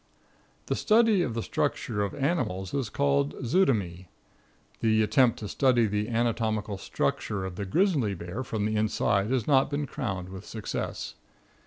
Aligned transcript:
The 0.65 0.75
study 0.75 1.21
of 1.21 1.35
the 1.35 1.43
structure 1.43 2.01
of 2.01 2.15
animals 2.15 2.73
is 2.73 2.89
called 2.89 3.35
zootomy. 3.45 4.07
The 4.79 5.03
attempt 5.03 5.37
to 5.37 5.47
study 5.47 5.85
the 5.85 6.09
anatomical 6.09 6.79
structure 6.79 7.45
of 7.45 7.55
the 7.55 7.65
grizzly 7.65 8.15
bear 8.15 8.43
from 8.43 8.65
the 8.65 8.75
inside 8.77 9.29
has 9.29 9.45
not 9.45 9.69
been 9.69 9.85
crowned 9.85 10.29
with 10.29 10.43
success. 10.43 11.13